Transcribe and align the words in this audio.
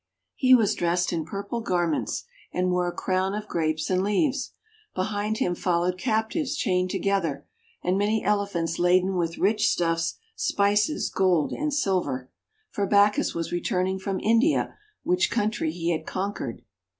He 0.33 0.55
was 0.55 0.73
dressed 0.73 1.13
in 1.13 1.25
purple 1.25 1.61
garments, 1.61 2.23
and 2.51 2.71
wore 2.71 2.87
a 2.87 2.91
crown 2.91 3.35
of 3.35 3.47
Grapes 3.47 3.87
and 3.87 4.01
leaves. 4.03 4.51
Behind 4.95 5.37
him 5.37 5.53
followed 5.53 5.99
captives 5.99 6.55
chained 6.55 6.89
together, 6.89 7.45
and 7.83 7.99
many 7.99 8.23
Elephants 8.23 8.79
laden 8.79 9.15
with 9.15 9.37
rich 9.37 9.67
stuffs, 9.69 10.17
spices, 10.35 11.11
gold, 11.11 11.51
and 11.51 11.71
silver. 11.71 12.31
For 12.71 12.87
Bacchus 12.87 13.35
was 13.35 13.51
returning 13.51 13.99
from 13.99 14.19
India, 14.21 14.75
which 15.03 15.29
country 15.29 15.71
he 15.71 15.91
had 15.91 16.07
conquered. 16.07 16.63